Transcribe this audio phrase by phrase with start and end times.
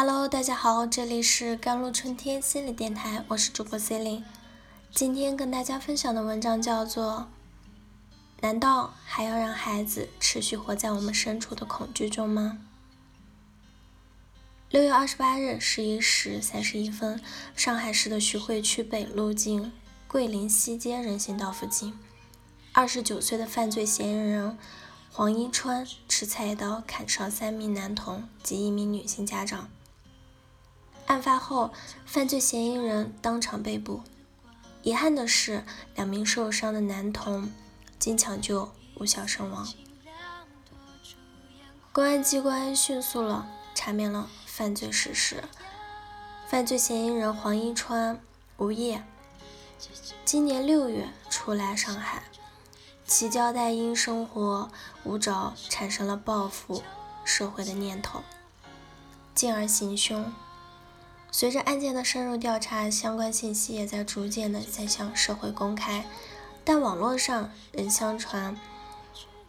[0.00, 4.22] Hello，大家好，这里是甘露春天心理电台，我是主播 Celine。
[4.94, 7.26] 今天跟大家分享的文章叫做
[8.40, 12.60] 《难道还要让孩子持续活在我们身处的恐惧中吗？》
[14.70, 17.20] 六月二十八日十一时三十一分，
[17.56, 19.72] 上海市的徐汇区北路径
[20.06, 21.92] 桂林西街人行道附近，
[22.70, 24.56] 二十九岁的犯罪嫌疑人
[25.10, 29.68] 黄一川持菜刀砍伤三名男童及一名女性家长。
[31.08, 31.72] 案发后，
[32.04, 34.02] 犯罪嫌疑人当场被捕。
[34.82, 37.50] 遗憾的是，两名受伤的男童
[37.98, 39.66] 经抢救无效身亡。
[41.92, 45.42] 公安机关迅速了查明了犯罪事实。
[46.46, 48.20] 犯罪嫌疑人黄一川，
[48.58, 49.02] 无业，
[50.26, 52.22] 今年六月初来上海，
[53.06, 54.70] 其交代因生活
[55.04, 56.82] 无着，产生了报复
[57.24, 58.22] 社会的念头，
[59.34, 60.30] 进而行凶。
[61.38, 66.04] 随着案件的深入调查，相关信息也在逐渐的在向社会公开，
[66.64, 68.58] 但网络上仍相传，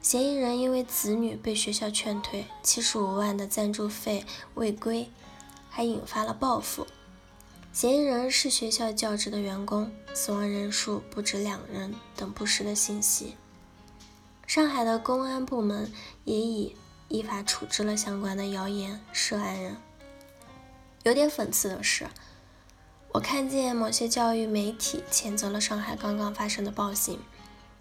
[0.00, 5.10] 嫌疑人因为子女被学校劝退，七十五万的赞助费未归，
[5.68, 6.86] 还引发了报复。
[7.72, 13.34] 嫌疑人是学校教职的员工，死亡人数不止两人等不实的信息。
[14.46, 16.76] 上海的公安部门也已
[17.08, 19.76] 依法处置了相关的谣言涉案人。
[21.04, 22.06] 有点讽刺的是，
[23.12, 27.18] 我看见某些教育媒体谴责了上海刚刚发生的暴行。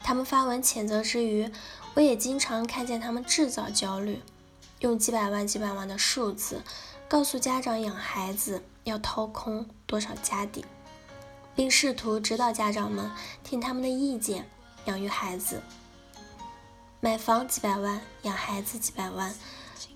[0.00, 1.50] 他们发文谴责之余，
[1.94, 4.22] 我也经常看见他们制造焦虑，
[4.78, 6.62] 用几百万、几百万的数字
[7.08, 10.64] 告诉家长养孩子要掏空多少家底，
[11.56, 13.10] 并试图指导家长们
[13.42, 14.48] 听他们的意见
[14.84, 15.60] 养育孩子。
[17.00, 19.34] 买房几百万，养孩子几百万。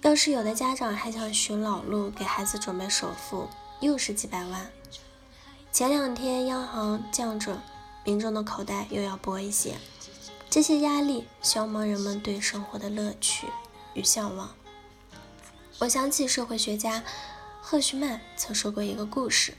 [0.02, 3.48] 要是有的家长还想寻老路给孩子准备首付，
[3.80, 4.70] 又是几百万。
[5.70, 7.58] 前两天央行降准，
[8.04, 9.74] 民众的口袋又要薄一些。
[10.50, 13.46] 这些压力消磨人们对生活的乐趣
[13.94, 14.50] 与向往。
[15.78, 17.02] 我想起社会学家
[17.60, 19.54] 赫胥曼曾说过一个故事。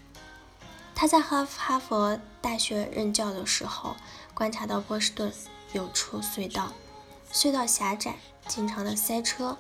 [0.94, 3.96] 他在哈哈佛大学任教的时候，
[4.36, 5.34] 观察到波士顿
[5.74, 6.72] 有处隧道，
[7.32, 8.16] 隧道狭窄，
[8.48, 9.58] 经常的塞车。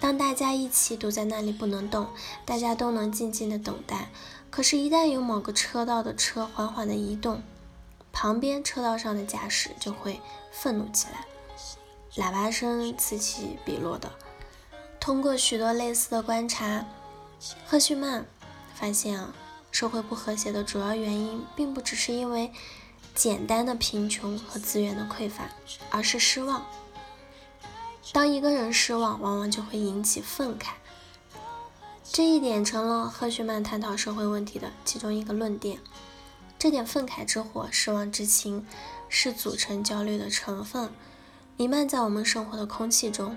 [0.00, 2.08] 当大家一起堵在那里不能动，
[2.44, 4.10] 大家都能静静的等待。
[4.50, 7.42] 可是，一旦有某个车道的车缓缓的移动，
[8.12, 10.20] 旁边车道上的驾驶就会
[10.50, 11.26] 愤怒起来，
[12.16, 14.10] 喇叭声此起彼落的。
[15.00, 16.86] 通过许多类似的观察，
[17.66, 18.24] 赫胥曼
[18.74, 19.34] 发现啊，
[19.70, 22.52] 社会不和谐的主要原因，并不只是因为
[23.14, 25.50] 简单的贫穷和资源的匮乏，
[25.90, 26.64] 而是失望。
[28.12, 30.68] 当一个人失望，往往就会引起愤慨，
[32.02, 35.78] 这一点成了赫胥曼探讨社会问题的其中一个论点。
[36.58, 38.66] 这点愤慨之火、失望之情，
[39.08, 40.90] 是组成焦虑的成分，
[41.56, 43.36] 弥漫在我们生活的空气中。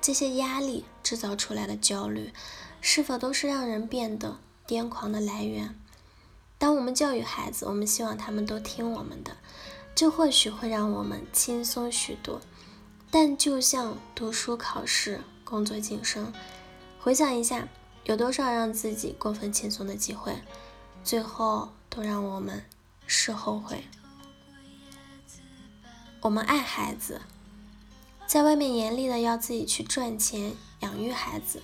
[0.00, 2.32] 这些压力制造出来的焦虑，
[2.80, 5.76] 是否都是让人变得癫狂的来源？
[6.58, 9.36] 当我们教育孩子，我们希望他们都听我们的，
[9.94, 12.40] 这或许会让我们轻松许多。
[13.14, 16.32] 但就像读书、考试、工作、晋升，
[16.98, 17.68] 回想一下，
[18.04, 20.40] 有多少让自己过分轻松的机会，
[21.04, 22.64] 最后都让我们
[23.06, 23.84] 事后悔。
[26.22, 27.20] 我们爱孩子，
[28.26, 31.60] 在外面严厉的要自己去赚钱养育孩子，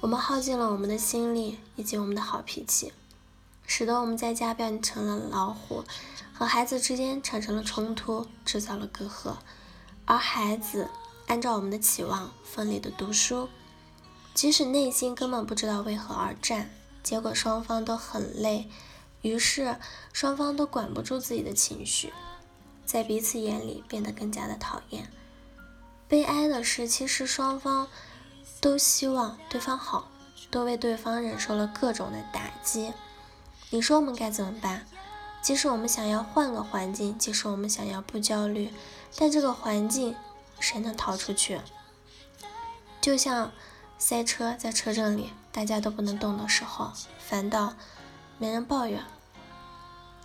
[0.00, 2.92] 我们耗尽了我们的心力以及我们的好脾气，
[3.68, 5.84] 使得我们在家变成了老虎，
[6.34, 9.36] 和孩子之间产生了冲突，制造了隔阂。
[10.12, 10.90] 而孩子
[11.26, 13.48] 按照我们的期望奋力的读书，
[14.34, 16.68] 即使内心根本不知道为何而战，
[17.02, 18.68] 结果双方都很累，
[19.22, 19.78] 于是
[20.12, 22.12] 双方都管不住自己的情绪，
[22.84, 25.10] 在彼此眼里变得更加的讨厌。
[26.08, 27.88] 悲哀的是，其实双方
[28.60, 30.10] 都希望对方好，
[30.50, 32.92] 都为对方忍受了各种的打击。
[33.70, 34.86] 你说我们该怎么办？
[35.42, 38.72] 即使我们想要换个环境，即使我们想要不焦虑。
[39.16, 40.14] 但这个环境，
[40.60, 41.60] 谁能逃出去？
[43.00, 43.50] 就像
[43.98, 47.74] 塞车，在车阵里大家都不能动的时候，反倒
[48.38, 49.02] 没人抱怨。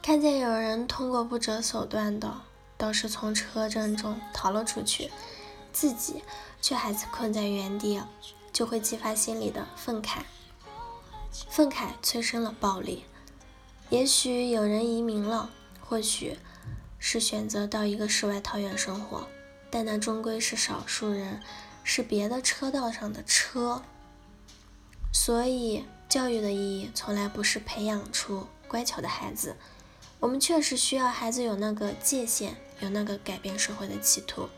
[0.03, 2.41] 看见有人通过不择手段的，
[2.77, 5.11] 倒是从车阵中逃了出去，
[5.73, 6.23] 自己
[6.61, 8.01] 却还是困在原地，
[8.53, 10.19] 就会激发心里的愤慨。
[11.49, 13.03] 愤慨催生了暴力。
[13.89, 15.49] 也许有人移民了，
[15.79, 16.37] 或许。
[16.99, 19.27] 是选择到一个世外桃源生活，
[19.69, 21.39] 但那终归是少数人，
[21.83, 23.83] 是别的车道上的车。
[25.13, 29.55] 所以，教育的意义从来不是培养出乖巧的孩子，
[30.19, 34.49] 我们确实需要孩子有那个界限，有那个改变社会的企图。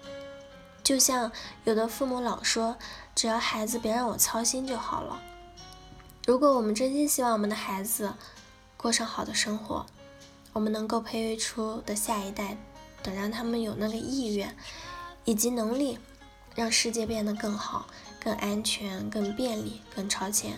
[0.82, 1.30] 就像
[1.66, 2.78] 有的父母老说，
[3.14, 5.22] 只要孩子别让我操心就好了。
[6.26, 8.14] 如果我们真心希望我们的孩子
[8.82, 9.86] 过上好的生活，
[10.54, 12.58] 我们能够培育出的下一代，
[13.04, 14.56] 等让他们有那个意愿
[15.26, 16.00] 以及能力，
[16.56, 17.88] 让世界变得更好、
[18.24, 20.58] 更安全、更便利、更超前。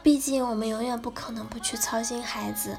[0.00, 2.78] 毕竟，我们永远不可能不去操心孩子。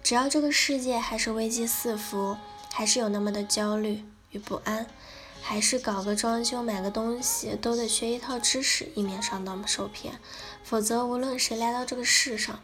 [0.00, 2.36] 只要这个世界还是危机四伏，
[2.72, 4.86] 还是有那么的焦虑与不安，
[5.42, 10.20] 还是搞个装修、买个东西都得学一套知识，以免上当受骗。
[10.62, 12.60] 否则，无论谁来到这个世上，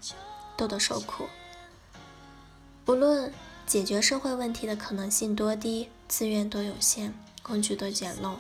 [0.56, 1.24] 都得受苦。
[2.86, 3.32] 无论
[3.66, 7.12] 解决社会问题的可能性多低，资源多有限，
[7.42, 8.34] 工具多简陋，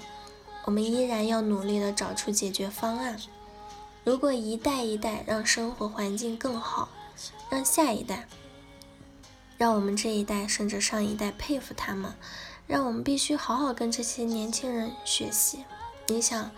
[0.64, 3.18] 我们依然要努力的找出解决方案。
[4.04, 6.88] 如果一代一代让生活环境更好，
[7.50, 8.28] 让下一代，
[9.58, 12.14] 让我们这一代甚至上一代佩服他们，
[12.66, 15.64] 让我们必须好好跟这些年轻人学习。
[16.08, 16.50] 你想，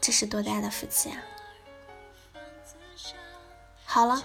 [0.00, 1.22] 这是多大的福气啊！
[3.84, 4.22] 好了。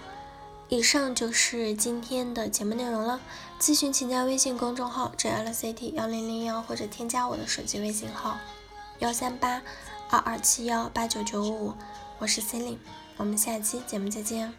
[0.69, 3.21] 以上就是今天的节目内容了。
[3.57, 8.37] 咨询请加微信公众号 jlct 幺零零幺，或者添加我的手机微信号
[8.99, 9.61] 幺三八
[10.09, 11.73] 二二七幺八九九五，
[12.19, 12.79] 我是 c e l i n e
[13.15, 14.53] 我们下期节目再见。